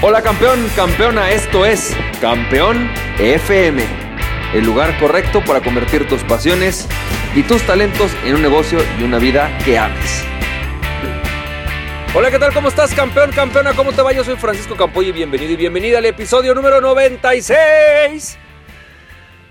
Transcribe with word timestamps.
Hola 0.00 0.22
campeón, 0.22 0.64
campeona, 0.76 1.32
esto 1.32 1.66
es 1.66 1.92
Campeón 2.20 2.88
FM, 3.18 3.82
el 4.54 4.64
lugar 4.64 4.96
correcto 5.00 5.42
para 5.44 5.60
convertir 5.60 6.06
tus 6.06 6.22
pasiones 6.22 6.86
y 7.34 7.42
tus 7.42 7.62
talentos 7.62 8.12
en 8.24 8.36
un 8.36 8.42
negocio 8.42 8.78
y 9.00 9.02
una 9.02 9.18
vida 9.18 9.58
que 9.64 9.76
ames. 9.76 10.22
Hola, 12.14 12.30
¿qué 12.30 12.38
tal? 12.38 12.54
¿Cómo 12.54 12.68
estás, 12.68 12.94
campeón, 12.94 13.32
campeona? 13.32 13.72
¿Cómo 13.72 13.90
te 13.90 14.00
va? 14.00 14.12
Yo 14.12 14.22
soy 14.22 14.36
Francisco 14.36 14.76
Campoy 14.76 15.08
y 15.08 15.12
bienvenido 15.12 15.50
y 15.50 15.56
bienvenida 15.56 15.98
al 15.98 16.06
episodio 16.06 16.54
número 16.54 16.80
96 16.80 18.38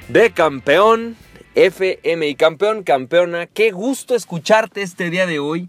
de 0.08 0.32
Campeón 0.32 1.18
FM. 1.56 2.26
Y 2.26 2.36
campeón, 2.36 2.84
campeona, 2.84 3.48
qué 3.48 3.72
gusto 3.72 4.16
escucharte 4.16 4.82
este 4.82 5.10
día 5.10 5.26
de 5.26 5.40
hoy. 5.40 5.68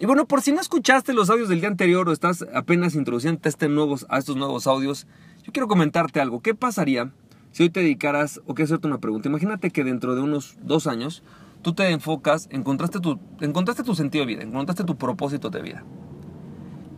Y 0.00 0.06
bueno, 0.06 0.26
por 0.26 0.42
si 0.42 0.52
no 0.52 0.60
escuchaste 0.60 1.12
los 1.12 1.28
audios 1.28 1.48
del 1.48 1.60
día 1.60 1.68
anterior 1.68 2.08
o 2.08 2.12
estás 2.12 2.46
apenas 2.54 2.94
introduciendo 2.94 3.40
este 3.44 3.68
nuevos, 3.68 4.06
a 4.08 4.18
estos 4.18 4.36
nuevos 4.36 4.68
audios, 4.68 5.08
yo 5.42 5.52
quiero 5.52 5.66
comentarte 5.66 6.20
algo. 6.20 6.40
¿Qué 6.40 6.54
pasaría 6.54 7.12
si 7.50 7.64
hoy 7.64 7.70
te 7.70 7.80
dedicaras, 7.80 8.40
o 8.46 8.54
quiero 8.54 8.66
hacerte 8.66 8.86
una 8.86 8.98
pregunta? 8.98 9.28
Imagínate 9.28 9.70
que 9.70 9.82
dentro 9.82 10.14
de 10.14 10.22
unos 10.22 10.56
dos 10.62 10.86
años 10.86 11.24
tú 11.62 11.74
te 11.74 11.88
enfocas, 11.90 12.48
encontraste 12.52 13.00
tu, 13.00 13.18
encontraste 13.40 13.82
tu 13.82 13.96
sentido 13.96 14.24
de 14.24 14.34
vida, 14.34 14.42
encontraste 14.44 14.84
tu 14.84 14.96
propósito 14.96 15.50
de 15.50 15.62
vida. 15.62 15.84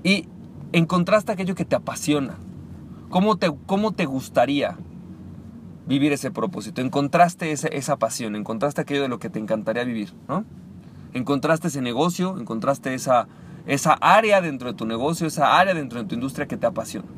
Y 0.05 0.29
encontraste 0.73 1.33
aquello 1.33 1.55
que 1.55 1.65
te 1.65 1.77
apasiona. 1.77 2.37
¿Cómo 3.09 3.39
te, 3.39 3.51
cómo 3.65 3.93
te 3.93 4.05
gustaría 4.05 4.77
vivir 5.87 6.13
ese 6.13 6.31
propósito? 6.31 6.83
Encontraste 6.83 7.51
esa, 7.51 7.69
esa 7.69 7.97
pasión, 7.97 8.37
encontraste 8.37 8.83
aquello 8.83 9.03
de 9.03 9.09
lo 9.09 9.19
que 9.19 9.31
te 9.31 9.39
encantaría 9.39 9.85
vivir, 9.85 10.13
¿no? 10.29 10.45
Encontraste 11.13 11.69
ese 11.69 11.81
negocio, 11.81 12.39
encontraste 12.39 12.95
esa, 12.95 13.29
esa 13.67 13.95
área 13.95 14.41
dentro 14.41 14.69
de 14.69 14.75
tu 14.75 14.87
negocio, 14.87 15.27
esa 15.27 15.59
área 15.59 15.75
dentro 15.75 16.01
de 16.01 16.09
tu 16.09 16.15
industria 16.15 16.47
que 16.47 16.57
te 16.57 16.67
apasiona. 16.67 17.09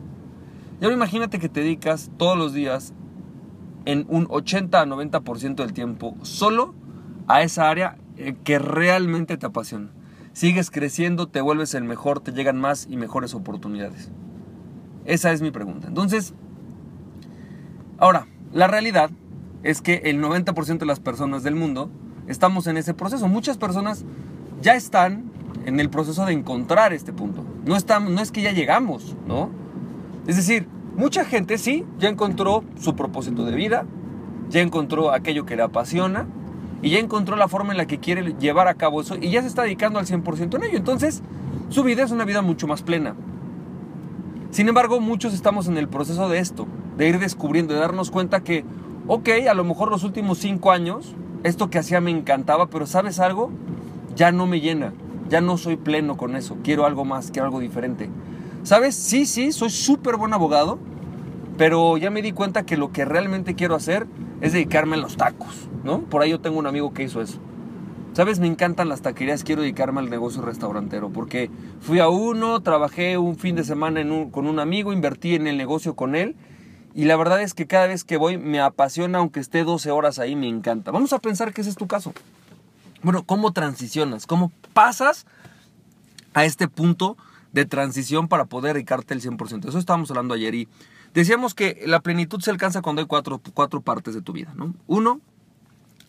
Y 0.80 0.84
ahora 0.84 0.96
imagínate 0.96 1.38
que 1.38 1.48
te 1.48 1.60
dedicas 1.60 2.10
todos 2.16 2.36
los 2.36 2.52
días 2.52 2.92
en 3.84 4.06
un 4.08 4.26
80 4.28 4.80
a 4.80 4.86
90% 4.86 5.56
del 5.56 5.72
tiempo 5.72 6.16
solo 6.22 6.74
a 7.28 7.42
esa 7.42 7.68
área 7.68 7.96
eh, 8.16 8.34
que 8.44 8.58
realmente 8.58 9.36
te 9.36 9.46
apasiona. 9.46 9.90
Sigues 10.32 10.70
creciendo, 10.70 11.28
te 11.28 11.40
vuelves 11.40 11.74
el 11.74 11.84
mejor, 11.84 12.20
te 12.20 12.32
llegan 12.32 12.58
más 12.58 12.86
y 12.88 12.96
mejores 12.96 13.34
oportunidades. 13.34 14.10
Esa 15.04 15.32
es 15.32 15.42
mi 15.42 15.50
pregunta. 15.50 15.88
Entonces, 15.88 16.34
ahora, 17.98 18.26
la 18.52 18.66
realidad 18.66 19.10
es 19.62 19.82
que 19.82 20.02
el 20.04 20.22
90% 20.22 20.78
de 20.78 20.86
las 20.86 21.00
personas 21.00 21.42
del 21.42 21.54
mundo 21.54 21.90
estamos 22.28 22.66
en 22.66 22.76
ese 22.76 22.94
proceso. 22.94 23.28
Muchas 23.28 23.56
personas 23.56 24.04
ya 24.60 24.74
están 24.74 25.30
en 25.64 25.80
el 25.80 25.90
proceso 25.90 26.24
de 26.24 26.32
encontrar 26.32 26.92
este 26.92 27.12
punto. 27.12 27.44
No, 27.64 27.76
estamos, 27.76 28.10
no 28.12 28.20
es 28.20 28.32
que 28.32 28.42
ya 28.42 28.52
llegamos, 28.52 29.16
¿no? 29.26 29.50
Es 30.26 30.36
decir, 30.36 30.66
mucha 30.96 31.24
gente 31.24 31.58
sí, 31.58 31.84
ya 31.98 32.08
encontró 32.08 32.64
su 32.78 32.94
propósito 32.94 33.44
de 33.44 33.54
vida, 33.54 33.86
ya 34.48 34.60
encontró 34.60 35.12
aquello 35.12 35.46
que 35.46 35.56
le 35.56 35.62
apasiona 35.62 36.26
y 36.82 36.90
ya 36.90 36.98
encontró 36.98 37.36
la 37.36 37.48
forma 37.48 37.72
en 37.72 37.78
la 37.78 37.86
que 37.86 37.98
quiere 37.98 38.34
llevar 38.38 38.68
a 38.68 38.74
cabo 38.74 39.00
eso 39.00 39.16
y 39.16 39.30
ya 39.30 39.42
se 39.42 39.48
está 39.48 39.62
dedicando 39.62 39.98
al 39.98 40.06
100% 40.06 40.56
en 40.56 40.64
ello. 40.64 40.76
Entonces, 40.76 41.22
su 41.68 41.82
vida 41.82 42.02
es 42.02 42.10
una 42.10 42.24
vida 42.24 42.42
mucho 42.42 42.66
más 42.66 42.82
plena. 42.82 43.14
Sin 44.50 44.68
embargo, 44.68 45.00
muchos 45.00 45.32
estamos 45.32 45.66
en 45.68 45.78
el 45.78 45.88
proceso 45.88 46.28
de 46.28 46.38
esto, 46.38 46.66
de 46.98 47.08
ir 47.08 47.18
descubriendo, 47.18 47.72
de 47.72 47.80
darnos 47.80 48.10
cuenta 48.10 48.44
que, 48.44 48.64
ok, 49.06 49.28
a 49.50 49.54
lo 49.54 49.64
mejor 49.64 49.90
los 49.90 50.04
últimos 50.04 50.38
cinco 50.38 50.70
años 50.70 51.14
esto 51.44 51.70
que 51.70 51.78
hacía 51.78 52.00
me 52.00 52.10
encantaba, 52.10 52.68
pero 52.68 52.86
¿sabes 52.86 53.18
algo? 53.18 53.50
Ya 54.14 54.30
no 54.30 54.46
me 54.46 54.60
llena, 54.60 54.92
ya 55.28 55.40
no 55.40 55.56
soy 55.56 55.76
pleno 55.76 56.16
con 56.16 56.36
eso, 56.36 56.56
quiero 56.62 56.86
algo 56.86 57.04
más, 57.04 57.30
quiero 57.30 57.46
algo 57.46 57.60
diferente. 57.60 58.08
¿Sabes? 58.62 58.94
Sí, 58.94 59.26
sí, 59.26 59.50
soy 59.50 59.70
súper 59.70 60.16
buen 60.16 60.32
abogado, 60.32 60.78
pero 61.58 61.96
ya 61.96 62.10
me 62.10 62.22
di 62.22 62.32
cuenta 62.32 62.64
que 62.64 62.76
lo 62.76 62.92
que 62.92 63.04
realmente 63.04 63.54
quiero 63.54 63.74
hacer 63.74 64.06
es 64.40 64.52
dedicarme 64.52 64.96
a 64.96 65.00
los 65.00 65.16
tacos, 65.16 65.68
¿no? 65.82 66.00
Por 66.02 66.22
ahí 66.22 66.30
yo 66.30 66.40
tengo 66.40 66.58
un 66.58 66.66
amigo 66.66 66.92
que 66.92 67.02
hizo 67.02 67.20
eso. 67.20 67.38
¿Sabes? 68.12 68.38
Me 68.38 68.46
encantan 68.46 68.88
las 68.88 69.00
taquerías, 69.00 69.42
quiero 69.42 69.62
dedicarme 69.62 70.00
al 70.00 70.10
negocio 70.10 70.42
restaurantero, 70.42 71.08
porque 71.08 71.50
fui 71.80 71.98
a 71.98 72.08
uno, 72.08 72.60
trabajé 72.60 73.16
un 73.16 73.36
fin 73.36 73.56
de 73.56 73.64
semana 73.64 74.02
con 74.30 74.46
un 74.46 74.58
amigo, 74.60 74.92
invertí 74.92 75.34
en 75.34 75.46
el 75.46 75.56
negocio 75.56 75.96
con 75.96 76.14
él 76.14 76.36
y 76.94 77.04
la 77.04 77.16
verdad 77.16 77.40
es 77.40 77.54
que 77.54 77.66
cada 77.66 77.86
vez 77.86 78.04
que 78.04 78.16
voy 78.16 78.38
me 78.38 78.60
apasiona, 78.60 79.18
aunque 79.18 79.40
esté 79.40 79.64
12 79.64 79.90
horas 79.90 80.18
ahí, 80.18 80.36
me 80.36 80.48
encanta. 80.48 80.90
Vamos 80.90 81.12
a 81.12 81.18
pensar 81.18 81.52
que 81.52 81.62
ese 81.62 81.70
es 81.70 81.76
tu 81.76 81.86
caso. 81.86 82.12
Bueno, 83.02 83.24
¿cómo 83.24 83.52
transicionas? 83.52 84.26
¿Cómo 84.26 84.52
pasas 84.72 85.26
a 86.34 86.44
este 86.44 86.68
punto 86.68 87.16
de 87.52 87.64
transición 87.64 88.28
para 88.28 88.44
poder 88.44 88.74
dedicarte 88.74 89.14
el 89.14 89.22
100%? 89.22 89.68
Eso 89.68 89.78
estábamos 89.78 90.10
hablando 90.10 90.34
ayer 90.34 90.54
y 90.54 90.68
decíamos 91.14 91.54
que 91.54 91.82
la 91.86 92.00
plenitud 92.00 92.40
se 92.40 92.50
alcanza 92.50 92.82
cuando 92.82 93.00
hay 93.00 93.08
cuatro, 93.08 93.80
partes 93.80 94.14
de 94.14 94.22
tu 94.22 94.32
vida. 94.32 94.52
¿no? 94.54 94.74
Uno, 94.86 95.20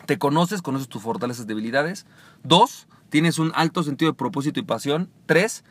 te 0.05 0.17
conoces, 0.17 0.61
conoces 0.61 0.87
tus 0.89 1.01
fortalezas 1.01 1.45
y 1.45 1.47
debilidades. 1.47 2.05
Dos, 2.43 2.87
tienes 3.09 3.39
un 3.39 3.51
alto 3.55 3.83
sentido 3.83 4.11
de 4.11 4.17
propósito 4.17 4.59
y 4.59 4.63
pasión. 4.63 5.09
Tres, 5.25 5.63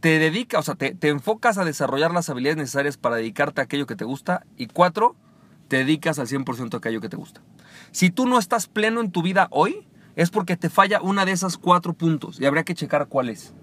te 0.00 0.18
dedicas, 0.18 0.60
o 0.60 0.62
sea, 0.62 0.74
te, 0.74 1.08
enfocas 1.08 1.58
a 1.58 1.64
desarrollar 1.64 2.12
las 2.12 2.28
habilidades 2.30 2.56
necesarias 2.56 2.96
para 2.96 3.16
dedicarte 3.16 3.60
a 3.60 3.64
aquello 3.64 3.86
que 3.86 3.96
te 3.96 4.04
gusta. 4.04 4.44
Y 4.56 4.66
cuatro, 4.66 5.14
te 5.68 5.78
dedicas 5.78 6.18
al 6.18 6.26
100% 6.26 6.74
a 6.74 6.76
aquello 6.78 7.00
que 7.00 7.08
te 7.08 7.16
gusta. 7.16 7.42
Si 7.92 8.10
tú 8.10 8.26
no 8.26 8.38
estás 8.38 8.66
pleno 8.66 9.00
en 9.00 9.10
tu 9.10 9.22
vida 9.22 9.48
hoy, 9.50 9.86
es 10.16 10.30
porque 10.30 10.56
te 10.56 10.70
falla 10.70 11.00
una 11.00 11.24
de 11.24 11.32
esas 11.32 11.56
cuatro 11.56 11.92
puntos 11.92 12.40
y 12.40 12.46
habría 12.46 12.64
que 12.64 12.74
checar 12.74 13.06
cuál 13.08 13.28
es. 13.28 13.54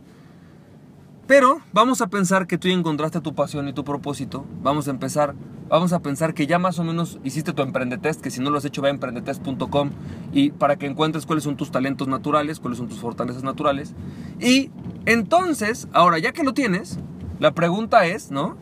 Pero 1.27 1.59
vamos 1.73 1.99
a 2.01 2.07
pensar 2.07 2.47
que 2.47 2.57
tú 2.57 2.69
encontraste 2.69 3.19
tu 3.19 3.35
pasión 3.35 3.67
y 3.67 3.73
tu 3.73 3.83
propósito. 3.83 4.45
Vamos 4.63 4.87
a 4.87 4.91
empezar, 4.91 5.35
vamos 5.67 5.91
a 5.91 5.99
pensar 5.99 6.33
que 6.33 6.47
ya 6.47 6.57
más 6.57 6.79
o 6.79 6.85
menos 6.85 7.19
hiciste 7.25 7.51
tu 7.51 7.63
emprendetest, 7.63 8.21
que 8.21 8.31
si 8.31 8.39
no 8.39 8.49
lo 8.49 8.57
has 8.57 8.65
hecho 8.65 8.81
ve 8.81 8.87
a 8.87 8.91
emprendetest.com 8.91 9.89
y 10.31 10.51
para 10.51 10.77
que 10.77 10.85
encuentres 10.85 11.25
cuáles 11.25 11.43
son 11.43 11.57
tus 11.57 11.69
talentos 11.69 12.07
naturales, 12.07 12.61
cuáles 12.61 12.77
son 12.77 12.87
tus 12.87 12.99
fortalezas 12.99 13.43
naturales. 13.43 13.93
Y 14.39 14.71
entonces, 15.05 15.89
ahora 15.91 16.17
ya 16.17 16.31
que 16.31 16.45
lo 16.45 16.53
tienes, 16.53 16.97
la 17.39 17.51
pregunta 17.51 18.05
es, 18.05 18.31
¿no? 18.31 18.55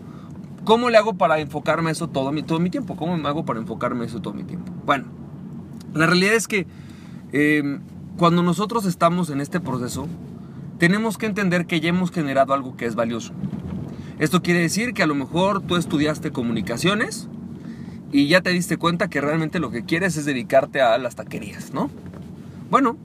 ¿Cómo 0.63 0.89
le 0.89 0.97
hago 0.97 1.13
para 1.13 1.37
enfocarme 1.39 1.91
eso 1.91 2.07
todo 2.09 2.31
mi, 2.31 2.41
todo 2.41 2.59
mi 2.59 2.71
tiempo? 2.71 2.95
¿Cómo 2.95 3.15
me 3.15 3.27
hago 3.29 3.45
para 3.45 3.59
enfocarme 3.59 4.05
eso 4.05 4.21
todo 4.21 4.33
mi 4.33 4.43
tiempo? 4.43 4.73
Bueno, 4.87 5.05
la 5.93 6.07
realidad 6.07 6.33
es 6.33 6.47
que 6.47 6.65
eh, 7.31 7.79
cuando 8.17 8.41
nosotros 8.41 8.85
estamos 8.85 9.29
en 9.29 9.39
este 9.39 9.59
proceso, 9.59 10.07
tenemos 10.77 11.17
que 11.17 11.25
entender 11.25 11.65
que 11.65 11.79
ya 11.79 11.89
hemos 11.89 12.11
generado 12.11 12.53
algo 12.53 12.75
que 12.75 12.85
es 12.85 12.95
valioso. 12.95 13.33
Esto 14.19 14.41
quiere 14.41 14.61
decir 14.61 14.93
que 14.93 15.03
a 15.03 15.07
lo 15.07 15.15
mejor 15.15 15.61
tú 15.61 15.75
estudiaste 15.75 16.31
comunicaciones 16.31 17.27
y 18.11 18.27
ya 18.27 18.41
te 18.41 18.51
diste 18.51 18.77
cuenta 18.77 19.09
que 19.09 19.21
realmente 19.21 19.59
lo 19.59 19.71
que 19.71 19.83
quieres 19.83 20.15
es 20.15 20.25
dedicarte 20.25 20.81
a 20.81 20.97
las 20.97 21.15
taquerías, 21.15 21.73
¿no? 21.73 21.89
Bueno, 22.69 22.97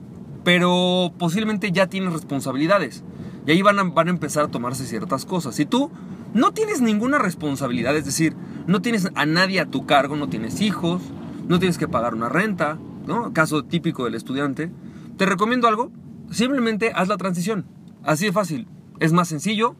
pero 0.43 1.11
posiblemente 1.17 1.71
ya 1.71 1.87
tienes 1.87 2.13
responsabilidades 2.13 3.03
y 3.45 3.51
ahí 3.51 3.61
van 3.61 3.79
a, 3.79 3.83
van 3.83 4.07
a 4.07 4.11
empezar 4.11 4.45
a 4.45 4.47
tomarse 4.47 4.85
ciertas 4.85 5.25
cosas. 5.25 5.55
Si 5.55 5.65
tú 5.65 5.91
no 6.33 6.53
tienes 6.53 6.81
ninguna 6.81 7.17
responsabilidad, 7.17 7.95
es 7.97 8.05
decir, 8.05 8.35
no 8.67 8.81
tienes 8.81 9.09
a 9.15 9.25
nadie 9.25 9.59
a 9.59 9.65
tu 9.65 9.85
cargo, 9.85 10.15
no 10.15 10.29
tienes 10.29 10.61
hijos, 10.61 11.01
no 11.47 11.59
tienes 11.59 11.77
que 11.77 11.87
pagar 11.87 12.13
una 12.13 12.29
renta, 12.29 12.77
¿no? 13.05 13.33
Caso 13.33 13.63
típico 13.63 14.05
del 14.05 14.15
estudiante, 14.15 14.71
te 15.17 15.25
recomiendo 15.25 15.67
algo, 15.67 15.91
Simplemente 16.31 16.91
haz 16.95 17.07
la 17.07 17.17
transición. 17.17 17.65
Así 18.03 18.25
de 18.25 18.31
fácil. 18.31 18.67
Es 18.99 19.13
más 19.13 19.27
sencillo. 19.27 19.75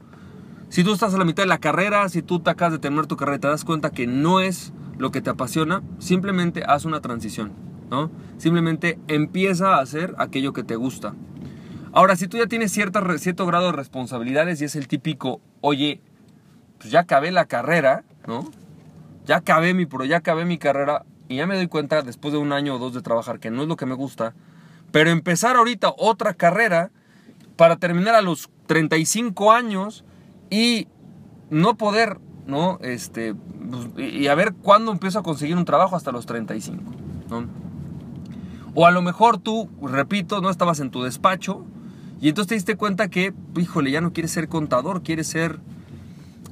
Si 0.69 0.83
tú 0.83 0.93
estás 0.93 1.13
a 1.13 1.17
la 1.17 1.25
mitad 1.25 1.43
de 1.43 1.47
la 1.47 1.57
carrera, 1.57 2.07
si 2.09 2.21
tú 2.21 2.39
te 2.39 2.49
acabas 2.49 2.73
de 2.73 2.79
terminar 2.79 3.07
tu 3.07 3.17
carrera 3.17 3.39
te 3.39 3.47
das 3.47 3.65
cuenta 3.65 3.89
que 3.89 4.07
no 4.07 4.39
es 4.39 4.73
lo 4.97 5.11
que 5.11 5.21
te 5.21 5.29
apasiona, 5.29 5.81
simplemente 5.99 6.63
haz 6.65 6.85
una 6.85 7.01
transición. 7.01 7.53
¿no? 7.89 8.09
Simplemente 8.37 8.99
empieza 9.07 9.75
a 9.75 9.81
hacer 9.81 10.15
aquello 10.17 10.53
que 10.53 10.63
te 10.63 10.75
gusta. 10.75 11.13
Ahora, 11.93 12.15
si 12.15 12.27
tú 12.27 12.37
ya 12.37 12.47
tienes 12.47 12.71
cierto 12.71 13.45
grado 13.45 13.65
de 13.65 13.71
responsabilidades 13.73 14.61
y 14.61 14.65
es 14.65 14.75
el 14.77 14.87
típico, 14.87 15.41
oye, 15.59 16.01
pues 16.77 16.89
ya 16.89 17.01
acabé 17.01 17.31
la 17.31 17.45
carrera, 17.45 18.05
¿no? 18.27 18.49
Ya 19.25 19.37
acabé 19.37 19.73
mi 19.73 19.85
pro, 19.85 20.05
ya 20.05 20.17
acabé 20.17 20.45
mi 20.45 20.57
carrera 20.57 21.03
y 21.27 21.35
ya 21.35 21.47
me 21.47 21.55
doy 21.55 21.67
cuenta 21.67 22.01
después 22.01 22.33
de 22.33 22.39
un 22.39 22.53
año 22.53 22.75
o 22.75 22.79
dos 22.79 22.93
de 22.93 23.01
trabajar 23.01 23.39
que 23.39 23.51
no 23.51 23.63
es 23.63 23.67
lo 23.67 23.75
que 23.75 23.85
me 23.85 23.93
gusta, 23.93 24.33
pero 24.91 25.09
empezar 25.09 25.55
ahorita 25.55 25.93
otra 25.97 26.33
carrera 26.33 26.91
para 27.55 27.77
terminar 27.77 28.15
a 28.15 28.21
los 28.21 28.49
35 28.67 29.51
años 29.51 30.03
y 30.49 30.87
no 31.49 31.77
poder, 31.77 32.19
¿no? 32.47 32.79
Este, 32.81 33.33
pues, 33.35 34.11
y 34.11 34.27
a 34.27 34.35
ver 34.35 34.53
cuándo 34.53 34.91
empiezo 34.91 35.19
a 35.19 35.23
conseguir 35.23 35.57
un 35.57 35.65
trabajo 35.65 35.95
hasta 35.95 36.11
los 36.11 36.25
35, 36.25 36.83
¿no? 37.29 37.47
O 38.73 38.85
a 38.85 38.91
lo 38.91 39.01
mejor 39.01 39.37
tú, 39.37 39.69
repito, 39.81 40.41
no 40.41 40.49
estabas 40.49 40.79
en 40.79 40.91
tu 40.91 41.03
despacho 41.03 41.65
y 42.21 42.29
entonces 42.29 42.49
te 42.49 42.55
diste 42.55 42.77
cuenta 42.77 43.09
que, 43.09 43.33
híjole, 43.57 43.91
ya 43.91 43.99
no 43.99 44.13
quieres 44.13 44.31
ser 44.31 44.47
contador, 44.47 45.03
quieres 45.03 45.27
ser 45.27 45.59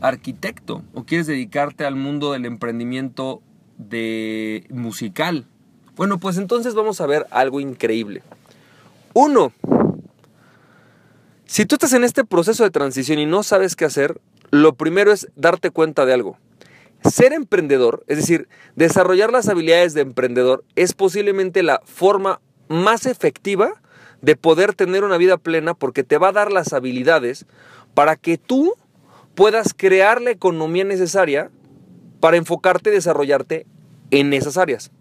arquitecto 0.02 0.84
o 0.94 1.04
quieres 1.04 1.28
dedicarte 1.28 1.86
al 1.86 1.96
mundo 1.96 2.32
del 2.34 2.46
emprendimiento 2.46 3.42
de 3.78 4.68
musical, 4.70 5.48
bueno, 6.00 6.18
pues 6.18 6.38
entonces 6.38 6.76
vamos 6.76 7.02
a 7.02 7.08
ver 7.08 7.28
algo 7.30 7.60
increíble. 7.60 8.24
Uno, 9.14 9.52
si 11.46 11.66
tú 11.66 11.76
estás 11.76 11.92
en 11.92 12.06
este 12.06 12.24
proceso 12.24 12.64
de 12.64 12.72
transición 12.72 13.20
y 13.20 13.26
no 13.26 13.44
sabes 13.44 13.76
qué 13.76 13.84
hacer, 13.84 14.22
lo 14.50 14.76
primero 14.76 15.12
es 15.12 15.28
darte 15.36 15.72
cuenta 15.72 16.06
de 16.06 16.14
algo. 16.14 16.38
Ser 17.04 17.34
emprendedor, 17.34 18.06
es 18.08 18.16
decir, 18.16 18.48
desarrollar 18.78 19.34
las 19.34 19.50
habilidades 19.50 19.94
de 19.94 20.00
emprendedor, 20.00 20.64
es 20.78 20.94
posiblemente 20.94 21.64
la 21.64 21.82
forma 21.84 22.40
más 22.70 23.06
efectiva 23.06 23.82
de 24.22 24.38
poder 24.38 24.76
tener 24.76 25.04
una 25.04 25.18
vida 25.18 25.36
plena 25.36 25.74
porque 25.74 26.06
te 26.06 26.18
va 26.18 26.30
a 26.30 26.32
dar 26.32 26.54
las 26.54 26.72
habilidades 26.72 27.46
para 27.94 28.16
que 28.16 28.38
tú 28.38 28.74
puedas 29.36 29.74
crear 29.76 30.22
la 30.22 30.32
economía 30.32 30.86
necesaria 30.86 31.52
para 32.22 32.38
enfocarte 32.38 32.90
y 32.90 32.94
desarrollarte 32.94 33.66
en 34.12 34.32
esas 34.32 34.56
áreas. 34.56 34.92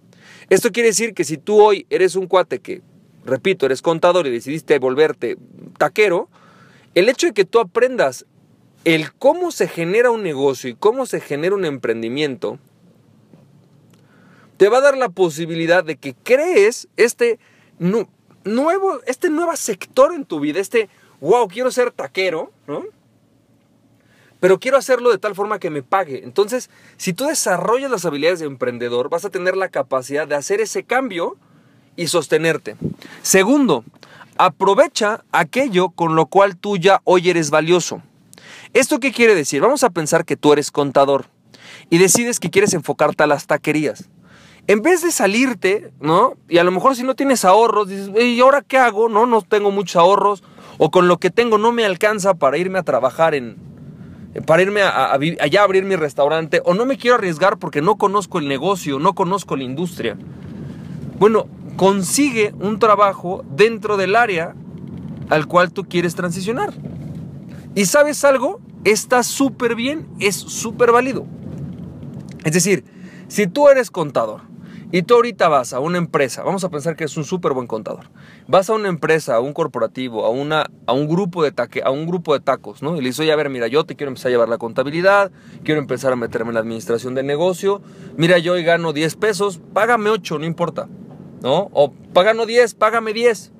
Esto 0.51 0.71
quiere 0.73 0.89
decir 0.89 1.15
que 1.15 1.25
si 1.25 1.37
tú 1.37 1.61
hoy 1.61 1.87
eres 1.91 2.17
un 2.17 2.27
cuate 2.27 2.61
que, 2.61 2.81
repito, 3.25 3.67
eres 3.67 3.83
contador 3.83 4.27
y 4.27 4.31
decidiste 4.31 4.79
volverte 4.79 5.37
taquero, 5.77 6.29
el 6.95 7.09
hecho 7.09 7.27
de 7.27 7.33
que 7.35 7.45
tú 7.45 7.61
aprendas 7.61 8.25
el 8.85 9.13
cómo 9.13 9.51
se 9.51 9.69
genera 9.69 10.11
un 10.11 10.23
negocio 10.23 10.71
y 10.71 10.75
cómo 10.75 11.05
se 11.05 11.21
genera 11.21 11.55
un 11.55 11.65
emprendimiento, 11.65 12.59
te 14.57 14.69
va 14.69 14.79
a 14.79 14.83
dar 14.83 14.97
la 14.97 15.11
posibilidad 15.11 15.85
de 15.85 15.97
que 15.97 16.15
crees 16.15 16.89
este 16.97 17.39
nuevo, 17.79 19.01
este 19.07 19.31
nuevo 19.31 19.55
sector 19.57 20.15
en 20.15 20.25
tu 20.25 20.41
vida, 20.41 20.61
este, 20.61 20.89
wow, 21.21 21.47
quiero 21.49 21.71
ser 21.71 21.91
taquero, 21.91 22.51
¿no? 22.67 22.85
Pero 24.41 24.61
quiero 24.61 24.77
hacerlo 24.77 25.11
de 25.11 25.19
tal 25.19 25.35
forma 25.35 25.59
que 25.59 25.71
me 25.71 25.83
pague. 25.83 26.23
Entonces, 26.23 26.71
si 26.97 27.13
tú 27.13 27.27
desarrollas 27.27 27.91
las 27.91 28.05
habilidades 28.05 28.41
de 28.41 28.47
emprendedor, 28.47 29.09
vas 29.09 29.25
a 29.25 29.31
tener 29.31 29.57
la 29.57 29.69
capacidad 29.69 30.29
de 30.29 30.37
hacer 30.37 30.61
ese 30.61 30.85
cambio 30.85 31.37
y 31.97 32.07
sostenerte. 32.07 32.77
Segundo, 33.23 33.85
aprovecha 34.37 35.25
aquello 35.33 35.91
con 35.91 36.15
lo 36.15 36.27
cual 36.27 36.57
tú 36.57 36.77
ya 36.77 37.01
hoy 37.05 37.29
eres 37.29 37.51
valioso. 37.51 38.03
¿Esto 38.73 39.01
qué 39.01 39.13
quiere 39.13 39.35
decir? 39.35 39.61
Vamos 39.61 39.83
a 39.83 39.91
pensar 39.91 40.25
que 40.25 40.37
tú 40.37 40.53
eres 40.53 40.71
contador 40.71 41.27
y 41.91 41.99
decides 41.99 42.39
que 42.39 42.51
quieres 42.51 42.75
enfocarte 42.75 43.25
a 43.25 43.27
las 43.27 43.47
taquerías. 43.47 44.09
En 44.69 44.83
vez 44.83 45.03
de 45.03 45.11
salirte, 45.11 45.91
¿no? 45.99 46.35
Y 46.49 46.59
a 46.59 46.65
lo 46.65 46.71
mejor 46.71 46.95
si 46.95 47.03
no 47.03 47.15
tienes 47.15 47.45
ahorros, 47.45 47.89
dices, 47.89 48.11
¿y 48.23 48.39
ahora 48.41 48.63
qué 48.63 48.77
hago? 48.77 49.09
No, 49.09 49.27
no 49.27 49.41
tengo 49.43 49.71
muchos 49.71 49.97
ahorros 49.97 50.45
o 50.77 50.91
con 50.91 51.09
lo 51.09 51.17
que 51.19 51.31
tengo 51.31 51.59
no 51.59 51.73
me 51.73 51.85
alcanza 51.85 52.35
para 52.35 52.59
irme 52.59 52.79
a 52.79 52.83
trabajar 52.83 53.35
en, 53.35 53.57
para 54.47 54.63
irme 54.63 54.83
a, 54.83 55.13
allá 55.13 55.61
a 55.61 55.65
abrir 55.65 55.85
mi 55.85 55.97
restaurante 55.97 56.61
o 56.65 56.75
no 56.75 56.87
me 56.87 56.97
quiero 56.97 57.17
arriesgar 57.17 57.59
porque 57.59 57.83
no 57.83 57.97
conozco 57.97 58.39
el 58.39 58.49
negocio, 58.49 58.99
no 58.99 59.15
conozco 59.15 59.57
la 59.57 59.65
industria. 59.65 60.17
Bueno, 61.19 61.47
consigue 61.77 62.55
un 62.61 62.79
trabajo 62.79 63.45
dentro 63.51 63.97
del 63.97 64.17
área 64.17 64.55
al 65.31 65.47
cual 65.47 65.73
tú 65.73 65.85
quieres 65.85 66.15
transicionar. 66.15 66.73
¿Y 67.75 67.87
sabes 67.87 68.25
algo? 68.25 68.61
Está 68.85 69.23
súper 69.23 69.75
bien, 69.75 70.07
es 70.21 70.37
súper 70.37 70.93
válido. 70.93 71.27
Es 72.45 72.53
decir, 72.53 72.85
si 73.29 73.47
tú 73.47 73.69
eres 73.69 73.91
contador 73.91 74.43
y 74.91 75.03
tú 75.03 75.15
ahorita 75.15 75.49
vas 75.49 75.73
a 75.73 75.81
una 75.81 75.99
empresa, 75.99 76.43
vamos 76.43 76.65
a 76.65 76.71
pensar 76.71 76.97
que 76.97 77.05
es 77.05 77.17
un 77.17 77.25
súper 77.25 77.53
buen 77.53 77.67
contador, 77.67 78.07
vas 78.47 78.71
a 78.71 78.75
una 78.75 78.89
empresa, 78.89 79.35
a 79.35 79.41
un 79.41 79.53
corporativo, 79.53 80.25
a, 80.25 80.31
una, 80.31 80.71
a, 80.87 80.93
un 80.93 81.09
grupo 81.09 81.43
de 81.43 81.53
taque, 81.53 81.83
a 81.85 81.91
un 81.91 82.07
grupo 82.07 82.33
de 82.35 82.41
tacos, 82.41 82.83
¿no? 82.83 82.97
Y 82.97 83.01
le 83.01 83.09
dices, 83.09 83.21
oye, 83.21 83.33
a 83.33 83.37
ver, 83.37 83.51
mira, 83.51 83.67
yo 83.67 83.85
te 83.85 83.97
quiero 83.97 84.09
empezar 84.09 84.29
a 84.29 84.33
llevar 84.33 84.49
la 84.49 84.59
contabilidad, 84.59 85.31
quiero 85.63 85.81
empezar 85.81 86.13
a 86.13 86.17
meterme 86.17 86.51
en 86.51 86.55
la 86.55 86.61
administración 86.61 87.15
del 87.15 87.27
negocio, 87.27 87.83
mira, 88.17 88.39
yo 88.39 88.55
hoy 88.55 88.65
gano 88.65 88.93
10 88.93 89.17
pesos, 89.17 89.61
págame 89.73 90.11
8, 90.11 90.39
no 90.39 90.47
importa, 90.47 90.89
¿no? 91.43 91.69
O 91.73 91.93
págame 92.13 92.47
10, 92.47 92.75
págame 92.75 93.13
10. 93.13 93.53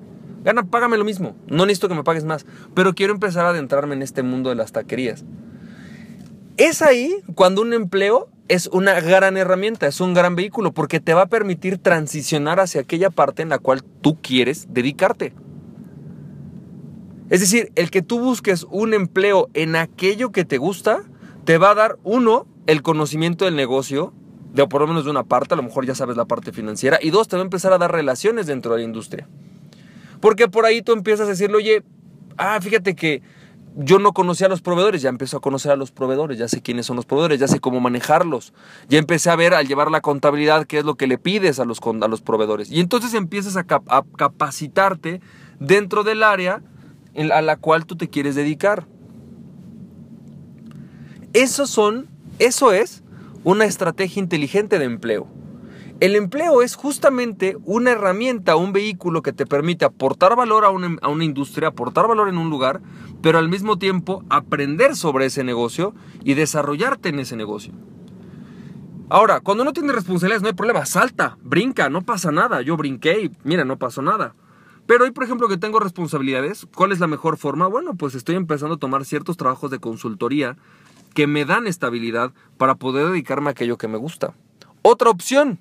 Gana, 0.43 0.63
págame 0.63 0.97
lo 0.97 1.03
mismo. 1.03 1.35
No 1.47 1.65
necesito 1.65 1.89
que 1.89 1.95
me 1.95 2.03
pagues 2.03 2.23
más. 2.23 2.45
Pero 2.73 2.93
quiero 2.95 3.13
empezar 3.13 3.45
a 3.45 3.49
adentrarme 3.49 3.95
en 3.95 4.01
este 4.01 4.23
mundo 4.23 4.49
de 4.49 4.55
las 4.55 4.71
taquerías. 4.71 5.25
Es 6.59 6.81
ahí 6.81 7.15
cuando 7.35 7.61
un 7.61 7.71
empleo 7.71 8.27
es 8.49 8.67
una 8.67 8.99
gran 8.99 9.37
herramienta, 9.37 9.87
es 9.87 10.01
un 10.01 10.13
gran 10.13 10.35
vehículo, 10.35 10.73
porque 10.73 10.99
te 10.99 11.13
va 11.13 11.21
a 11.21 11.27
permitir 11.27 11.77
transicionar 11.77 12.59
hacia 12.59 12.81
aquella 12.81 13.09
parte 13.09 13.41
en 13.41 13.47
la 13.47 13.59
cual 13.59 13.81
tú 14.01 14.17
quieres 14.21 14.67
dedicarte. 14.69 15.31
Es 17.29 17.39
decir, 17.39 17.71
el 17.75 17.89
que 17.89 18.01
tú 18.01 18.19
busques 18.19 18.67
un 18.69 18.93
empleo 18.93 19.47
en 19.53 19.77
aquello 19.77 20.33
que 20.33 20.43
te 20.43 20.57
gusta, 20.57 21.03
te 21.45 21.57
va 21.57 21.71
a 21.71 21.75
dar, 21.75 21.97
uno, 22.03 22.45
el 22.67 22.81
conocimiento 22.81 23.45
del 23.45 23.55
negocio, 23.55 24.11
de 24.53 24.67
por 24.67 24.81
lo 24.81 24.87
menos 24.87 25.05
de 25.05 25.11
una 25.11 25.23
parte, 25.23 25.53
a 25.53 25.57
lo 25.57 25.63
mejor 25.63 25.85
ya 25.85 25.95
sabes 25.95 26.17
la 26.17 26.25
parte 26.25 26.51
financiera, 26.51 26.99
y 27.01 27.09
dos, 27.09 27.29
te 27.29 27.37
va 27.37 27.41
a 27.41 27.45
empezar 27.45 27.71
a 27.71 27.77
dar 27.77 27.93
relaciones 27.93 28.47
dentro 28.47 28.73
de 28.73 28.79
la 28.79 28.83
industria. 28.83 29.29
Porque 30.19 30.49
por 30.49 30.65
ahí 30.65 30.81
tú 30.81 30.91
empiezas 30.91 31.27
a 31.27 31.29
decirle, 31.29 31.55
oye, 31.55 31.83
ah, 32.35 32.59
fíjate 32.59 32.95
que 32.95 33.21
yo 33.81 33.97
no 33.97 34.11
conocía 34.11 34.47
a 34.47 34.49
los 34.49 34.61
proveedores, 34.61 35.01
ya 35.01 35.09
empiezo 35.09 35.37
a 35.37 35.39
conocer 35.39 35.71
a 35.71 35.77
los 35.77 35.91
proveedores, 35.91 36.37
ya 36.37 36.49
sé 36.49 36.61
quiénes 36.61 36.85
son 36.85 36.97
los 36.97 37.05
proveedores, 37.05 37.39
ya 37.39 37.47
sé 37.47 37.61
cómo 37.61 37.79
manejarlos, 37.79 38.53
ya 38.89 38.99
empecé 38.99 39.29
a 39.29 39.37
ver 39.37 39.53
al 39.53 39.67
llevar 39.67 39.89
la 39.89 40.01
contabilidad 40.01 40.65
qué 40.65 40.79
es 40.79 40.85
lo 40.85 40.95
que 40.95 41.07
le 41.07 41.17
pides 41.17 41.59
a 41.59 41.65
los, 41.65 41.79
a 41.79 42.07
los 42.09 42.21
proveedores. 42.21 42.69
Y 42.69 42.81
entonces 42.81 43.13
empiezas 43.13 43.55
a, 43.55 43.63
capacitarte 43.63 45.21
dentro 45.59 46.03
del 46.03 46.23
área 46.23 46.61
a 47.31 47.41
la 47.41 47.55
cual 47.55 47.85
tú 47.85 47.95
te 47.95 48.09
quieres 48.09 48.35
dedicar. 48.35 48.85
Eso 51.31 51.65
son, 51.65 52.09
eso 52.37 52.73
es 52.73 53.03
una 53.45 53.63
estrategia 53.63 54.19
inteligente 54.19 54.77
de 54.77 54.85
empleo. 54.85 55.38
El 55.99 56.15
empleo 56.15 56.61
es 56.61 56.75
justamente 56.75 57.57
una 57.65 57.91
herramienta, 57.91 58.55
un 58.55 58.71
vehículo 58.71 59.21
que 59.21 59.33
te 59.33 59.45
permite 59.45 59.83
aportar 59.83 60.37
valor 60.37 60.63
a 60.63 60.69
una, 60.69 61.25
industria, 61.25 61.67
aportar 61.67 62.07
valor 62.07 62.29
en 62.29 62.37
un 62.37 62.49
lugar, 62.49 62.79
pero 63.21 63.37
al 63.37 63.49
mismo 63.49 63.77
tiempo 63.77 64.23
aprender 64.29 64.95
sobre 64.95 65.25
ese 65.25 65.43
negocio 65.43 65.93
y 66.23 66.35
desarrollarte 66.35 67.09
en 67.09 67.19
ese 67.19 67.35
negocio. 67.35 67.73
Ahora, 69.09 69.41
cuando 69.41 69.65
no 69.65 69.73
tienes 69.73 69.93
responsabilidades 69.93 70.41
no 70.41 70.47
hay 70.47 70.53
problema, 70.53 70.85
salta, 70.85 71.37
brinca, 71.41 71.89
no 71.89 72.03
pasa 72.03 72.31
nada. 72.31 72.61
Yo 72.61 72.77
brinqué 72.77 73.21
y 73.21 73.31
mira, 73.43 73.65
no 73.65 73.77
pasó 73.77 74.01
nada. 74.01 74.35
Pero 74.85 75.03
hoy, 75.03 75.11
por 75.11 75.25
ejemplo, 75.25 75.49
que 75.49 75.57
tengo 75.57 75.81
responsabilidades, 75.81 76.65
¿cuál 76.73 76.93
es 76.93 77.01
la 77.01 77.07
mejor 77.07 77.35
forma? 77.35 77.67
Bueno, 77.67 77.95
pues 77.95 78.15
estoy 78.15 78.35
empezando 78.35 78.75
a 78.75 78.79
tomar 78.79 79.03
ciertos 79.03 79.35
trabajos 79.35 79.69
de 79.69 79.79
consultoría 79.79 80.55
que 81.13 81.27
me 81.27 81.43
dan 81.43 81.67
estabilidad 81.67 82.31
para 82.57 82.75
poder 82.75 83.07
dedicarme 83.07 83.49
a 83.49 83.51
aquello 83.51 83.77
que 83.77 83.89
me 83.89 83.97
gusta. 83.97 84.33
Otra 84.81 85.09
opción, 85.09 85.59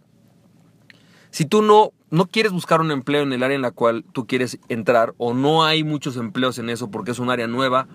si 1.30 1.44
tú 1.44 1.62
no, 1.62 1.92
no 2.10 2.26
quieres 2.26 2.52
buscar 2.52 2.80
un 2.80 2.90
empleo 2.90 3.22
en 3.22 3.32
el 3.32 3.42
área 3.42 3.56
en 3.56 3.62
la 3.62 3.70
cual 3.70 4.04
tú 4.12 4.26
quieres 4.26 4.58
entrar, 4.69 5.14
o 5.19 5.34
no 5.34 5.64
hay 5.64 5.84
muchos 5.84 6.16
empleos 6.16 6.58
en 6.58 6.70
eso 6.70 6.90
porque 6.90 7.10
es 7.10 7.19
un 7.19 7.30
área 7.30 7.46
nueva, 7.46 7.86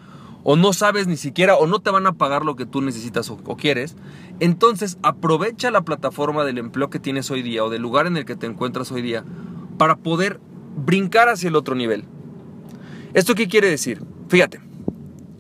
o 0.44 0.56
no 0.56 0.74
sabes 0.74 1.08
ni 1.08 1.18
siquiera, 1.18 1.56
o 1.56 1.68
no 1.68 1.80
te 1.80 1.90
van 1.90 2.06
a 2.06 2.14
pagar 2.14 2.44
lo 2.44 2.56
que 2.56 2.66
tú 2.66 2.82
necesitas 2.82 3.30
o, 3.30 3.40
o 3.46 3.56
quieres, 3.56 3.96
entonces 4.40 4.98
aprovecha 5.02 5.72
la 5.72 5.82
plataforma 5.84 6.44
del 6.44 6.58
empleo 6.58 6.90
que 6.90 7.00
tienes 7.00 7.32
hoy 7.32 7.42
día 7.42 7.64
o 7.64 7.70
del 7.70 7.82
lugar 7.82 8.08
en 8.08 8.18
el 8.18 8.26
que 8.26 8.36
te 8.36 8.46
encuentras 8.46 8.92
hoy 8.92 9.02
día 9.02 9.24
para 9.78 9.96
poder 9.96 10.40
brincar 10.76 11.30
hacia 11.30 11.48
el 11.50 11.56
otro 11.56 11.76
nivel. 11.76 12.06
¿Esto 13.14 13.36
qué 13.36 13.48
quiere 13.48 13.70
decir? 13.70 14.04
Fíjate, 14.28 14.60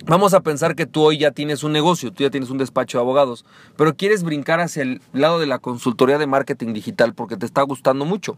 Vamos 0.05 0.33
a 0.33 0.41
pensar 0.41 0.75
que 0.75 0.86
tú 0.86 1.01
hoy 1.01 1.17
ya 1.17 1.31
tienes 1.31 1.63
un 1.63 1.72
negocio, 1.72 2.12
tú 2.12 2.24
ya 2.24 2.29
tienes 2.29 2.50
un 2.50 2.57
despacho 2.57 2.98
de 2.98 3.03
abogados, 3.03 3.45
pero 3.77 3.95
quieres 3.95 4.24
brincar 4.24 4.60
hacia 4.60 4.83
el 4.83 5.01
lado 5.13 5.39
de 5.39 5.45
la 5.45 5.60
consultoría 5.60 6.17
de 6.17 6.27
marketing 6.27 6.74
digital 6.74 7.13
porque 7.13 7.38
te 7.38 7.45
está 7.45 7.62
gustando 7.62 8.03
mucho. 8.03 8.38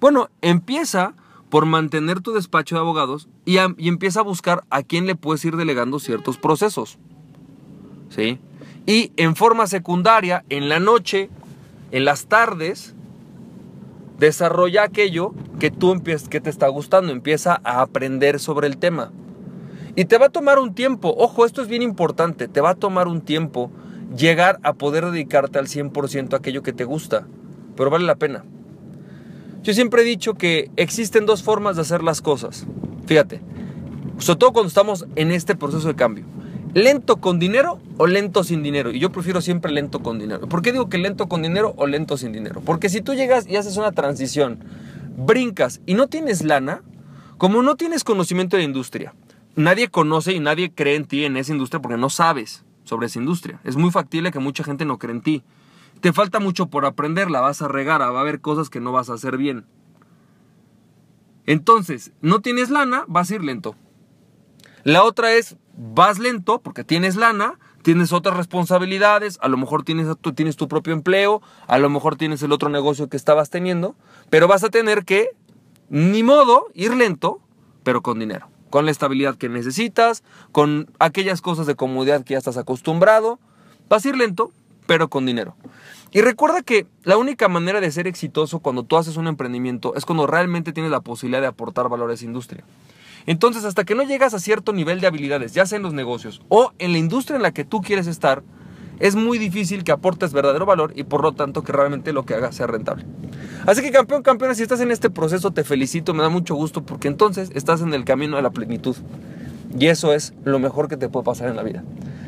Bueno, 0.00 0.28
empieza 0.40 1.14
por 1.50 1.66
mantener 1.66 2.20
tu 2.20 2.32
despacho 2.32 2.74
de 2.74 2.80
abogados 2.80 3.28
y, 3.44 3.58
empieza 3.58 4.20
a 4.20 4.24
buscar 4.24 4.64
a 4.70 4.82
quién 4.82 5.06
le 5.06 5.14
puedes 5.14 5.44
ir 5.44 5.56
delegando 5.56 6.00
ciertos 6.00 6.36
procesos. 6.36 6.98
¿Sí? 8.08 8.40
Y 8.84 9.12
en 9.16 9.36
forma 9.36 9.68
secundaria, 9.68 10.44
en 10.48 10.68
la 10.68 10.80
noche, 10.80 11.30
en 11.92 12.04
las 12.04 12.26
tardes, 12.26 12.96
desarrolla 14.18 14.82
aquello 14.82 15.32
que 15.60 15.70
tú 15.70 16.02
que 16.02 16.40
te 16.40 16.50
está 16.50 16.66
gustando, 16.66 17.12
empieza 17.12 17.60
a 17.62 17.82
aprender 17.82 18.40
sobre 18.40 18.66
el 18.66 18.78
tema. 18.78 19.12
Y 19.94 20.06
te 20.06 20.16
va 20.16 20.26
a 20.26 20.30
tomar 20.30 20.58
un 20.58 20.74
tiempo, 20.74 21.14
ojo, 21.18 21.44
esto 21.44 21.60
es 21.60 21.68
bien 21.68 21.82
importante, 21.82 22.48
te 22.48 22.60
va 22.60 22.70
a 22.70 22.74
tomar 22.74 23.08
un 23.08 23.20
tiempo 23.20 23.70
llegar 24.16 24.58
a 24.62 24.72
poder 24.72 25.04
dedicarte 25.10 25.58
al 25.58 25.66
100% 25.66 26.32
a 26.32 26.36
aquello 26.36 26.62
que 26.62 26.72
te 26.72 26.84
gusta, 26.84 27.26
pero 27.76 27.90
vale 27.90 28.06
la 28.06 28.16
pena. 28.16 28.44
Yo 29.62 29.74
siempre 29.74 30.02
he 30.02 30.04
dicho 30.04 30.34
que 30.34 30.70
existen 30.76 31.26
dos 31.26 31.42
formas 31.42 31.76
de 31.76 31.82
hacer 31.82 32.02
las 32.02 32.20
cosas. 32.20 32.66
Fíjate, 33.06 33.42
sobre 34.18 34.38
todo 34.38 34.52
cuando 34.52 34.68
estamos 34.68 35.06
en 35.14 35.30
este 35.30 35.54
proceso 35.54 35.88
de 35.88 35.94
cambio. 35.94 36.24
¿Lento 36.74 37.18
con 37.18 37.38
dinero 37.38 37.78
o 37.98 38.06
lento 38.06 38.44
sin 38.44 38.62
dinero? 38.62 38.92
Y 38.92 38.98
yo 38.98 39.12
prefiero 39.12 39.42
siempre 39.42 39.70
lento 39.72 40.02
con 40.02 40.18
dinero. 40.18 40.48
¿Por 40.48 40.62
qué 40.62 40.72
digo 40.72 40.88
que 40.88 40.96
lento 40.96 41.28
con 41.28 41.42
dinero 41.42 41.74
o 41.76 41.86
lento 41.86 42.16
sin 42.16 42.32
dinero? 42.32 42.62
Porque 42.64 42.88
si 42.88 43.02
tú 43.02 43.12
llegas 43.12 43.46
y 43.46 43.56
haces 43.56 43.76
una 43.76 43.92
transición, 43.92 44.58
brincas 45.16 45.82
y 45.84 45.94
no 45.94 46.06
tienes 46.06 46.42
lana, 46.42 46.82
como 47.36 47.62
no 47.62 47.76
tienes 47.76 48.04
conocimiento 48.04 48.56
de 48.56 48.62
industria, 48.62 49.14
nadie 49.56 49.88
conoce 49.88 50.32
y 50.32 50.40
nadie 50.40 50.72
cree 50.72 50.96
en 50.96 51.06
ti 51.06 51.24
en 51.24 51.36
esa 51.36 51.52
industria 51.52 51.80
porque 51.80 51.98
no 51.98 52.10
sabes 52.10 52.64
sobre 52.84 53.06
esa 53.06 53.18
industria. 53.18 53.60
Es 53.64 53.76
muy 53.76 53.90
factible 53.90 54.32
que 54.32 54.38
mucha 54.38 54.64
gente 54.64 54.84
no 54.84 54.98
cree 54.98 55.14
en 55.14 55.22
ti. 55.22 55.42
Te 56.00 56.12
falta 56.12 56.40
mucho 56.40 56.66
por 56.66 56.84
aprender, 56.84 57.30
la 57.30 57.40
vas 57.40 57.62
a 57.62 57.68
regar, 57.68 58.00
va 58.00 58.06
a 58.06 58.20
haber 58.20 58.40
cosas 58.40 58.70
que 58.70 58.80
no 58.80 58.92
vas 58.92 59.08
a 59.08 59.14
hacer 59.14 59.36
bien. 59.36 59.66
Entonces, 61.46 62.12
no 62.20 62.40
tienes 62.40 62.70
lana, 62.70 63.04
vas 63.08 63.30
a 63.30 63.34
ir 63.34 63.44
lento. 63.44 63.76
La 64.84 65.04
otra 65.04 65.32
es, 65.32 65.56
vas 65.76 66.18
lento 66.18 66.60
porque 66.60 66.84
tienes 66.84 67.16
lana, 67.16 67.58
tienes 67.82 68.12
otras 68.12 68.36
responsabilidades, 68.36 69.38
a 69.42 69.48
lo 69.48 69.56
mejor 69.56 69.84
tienes, 69.84 70.08
tienes 70.34 70.56
tu 70.56 70.68
propio 70.68 70.92
empleo, 70.92 71.42
a 71.66 71.78
lo 71.78 71.88
mejor 71.88 72.16
tienes 72.16 72.42
el 72.42 72.52
otro 72.52 72.68
negocio 72.68 73.08
que 73.08 73.16
estabas 73.16 73.50
teniendo, 73.50 73.94
pero 74.30 74.48
vas 74.48 74.64
a 74.64 74.70
tener 74.70 75.04
que, 75.04 75.30
ni 75.88 76.22
modo, 76.22 76.66
ir 76.74 76.94
lento, 76.94 77.40
pero 77.82 78.02
con 78.02 78.18
dinero, 78.18 78.48
con 78.72 78.86
la 78.86 78.90
estabilidad 78.90 79.36
que 79.36 79.50
necesitas, 79.50 80.24
con 80.50 80.90
aquellas 80.98 81.42
cosas 81.42 81.66
de 81.66 81.74
comodidad 81.74 82.24
que 82.24 82.32
ya 82.32 82.38
estás 82.38 82.56
acostumbrado, 82.56 83.38
vas 83.90 84.02
a 84.02 84.08
ir 84.08 84.16
lento, 84.16 84.50
pero 84.86 85.08
con 85.08 85.26
dinero. 85.26 85.54
Y 86.10 86.22
recuerda 86.22 86.62
que 86.62 86.86
la 87.02 87.18
única 87.18 87.48
manera 87.48 87.82
de 87.82 87.90
ser 87.90 88.06
exitoso 88.06 88.60
cuando 88.60 88.82
tú 88.82 88.96
haces 88.96 89.18
un 89.18 89.26
emprendimiento 89.26 89.94
es 89.94 90.06
cuando 90.06 90.26
realmente 90.26 90.72
tienes 90.72 90.90
la 90.90 91.02
posibilidad 91.02 91.42
de 91.42 91.48
aportar 91.48 91.90
valor 91.90 92.10
a 92.10 92.14
esa 92.14 92.24
industria. 92.24 92.64
Entonces, 93.26 93.66
hasta 93.66 93.84
que 93.84 93.94
no 93.94 94.04
llegas 94.04 94.32
a 94.32 94.38
cierto 94.38 94.72
nivel 94.72 95.02
de 95.02 95.06
habilidades, 95.06 95.52
ya 95.52 95.66
sea 95.66 95.76
en 95.76 95.82
los 95.82 95.92
negocios 95.92 96.40
o 96.48 96.72
en 96.78 96.92
la 96.92 96.98
industria 96.98 97.36
en 97.36 97.42
la 97.42 97.52
que 97.52 97.64
tú 97.64 97.82
quieres 97.82 98.06
estar, 98.06 98.42
es 99.00 99.14
muy 99.14 99.38
difícil 99.38 99.84
que 99.84 99.92
aportes 99.92 100.32
verdadero 100.32 100.66
valor 100.66 100.92
y 100.94 101.04
por 101.04 101.22
lo 101.22 101.32
tanto 101.32 101.62
que 101.62 101.72
realmente 101.72 102.12
lo 102.12 102.24
que 102.24 102.34
hagas 102.34 102.56
sea 102.56 102.66
rentable. 102.66 103.04
Así 103.66 103.82
que 103.82 103.90
campeón, 103.90 104.22
campeona, 104.22 104.54
si 104.54 104.62
estás 104.62 104.80
en 104.80 104.90
este 104.90 105.10
proceso 105.10 105.50
te 105.50 105.64
felicito, 105.64 106.14
me 106.14 106.22
da 106.22 106.28
mucho 106.28 106.54
gusto 106.54 106.82
porque 106.82 107.08
entonces 107.08 107.50
estás 107.54 107.80
en 107.80 107.94
el 107.94 108.04
camino 108.04 108.36
a 108.36 108.42
la 108.42 108.50
plenitud. 108.50 108.96
Y 109.78 109.86
eso 109.86 110.12
es 110.12 110.34
lo 110.44 110.58
mejor 110.58 110.88
que 110.88 110.96
te 110.96 111.08
puede 111.08 111.24
pasar 111.24 111.48
en 111.48 111.56
la 111.56 111.62
vida. 111.62 111.82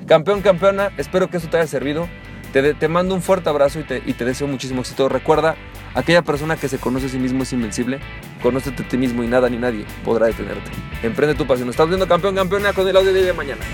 Campeón, 0.06 0.42
campeona, 0.42 0.92
espero 0.96 1.28
que 1.28 1.36
esto 1.36 1.48
te 1.48 1.58
haya 1.58 1.66
servido. 1.66 2.08
Te, 2.52 2.88
mando 2.88 3.16
un 3.16 3.22
fuerte 3.22 3.48
abrazo 3.48 3.80
y 3.80 3.82
te, 3.82 4.00
y 4.06 4.12
te 4.12 4.24
deseo 4.24 4.46
muchísimo 4.46 4.82
éxito. 4.82 5.08
Recuerda, 5.08 5.56
aquella 5.94 6.22
persona 6.22 6.56
que 6.56 6.68
se 6.68 6.78
conoce 6.78 7.06
a 7.06 7.08
sí 7.08 7.18
mismo 7.18 7.42
es 7.42 7.52
invencible. 7.52 7.98
Conócete 8.42 8.84
a 8.84 8.88
ti 8.88 8.96
mismo 8.96 9.24
y 9.24 9.26
nada 9.26 9.50
ni 9.50 9.56
nadie 9.56 9.84
podrá 10.04 10.26
detenerte. 10.26 10.70
Emprende 11.02 11.34
tu 11.34 11.46
pasión. 11.46 11.68
Estás 11.68 11.88
viendo 11.88 12.06
campeón, 12.06 12.36
campeona 12.36 12.72
con 12.72 12.86
el 12.86 12.96
audio 12.96 13.12
de 13.12 13.32
mañana. 13.32 13.64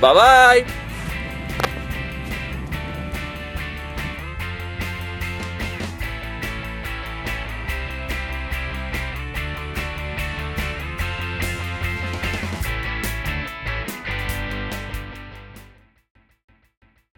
Bye 0.00 0.64
bye. 0.64 0.93